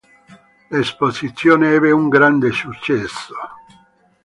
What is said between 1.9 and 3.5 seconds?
un grande successo.